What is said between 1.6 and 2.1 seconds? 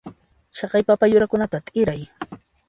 t'iray.